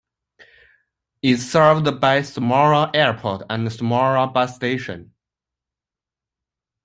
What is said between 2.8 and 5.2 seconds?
Airport and Smara bus station.